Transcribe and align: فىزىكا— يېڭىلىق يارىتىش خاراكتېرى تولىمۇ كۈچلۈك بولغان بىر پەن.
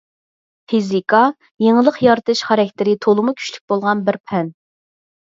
فىزىكا— 0.71 1.19
يېڭىلىق 1.65 1.99
يارىتىش 2.05 2.41
خاراكتېرى 2.47 2.95
تولىمۇ 3.07 3.35
كۈچلۈك 3.43 3.63
بولغان 3.73 4.03
بىر 4.09 4.19
پەن. 4.33 4.51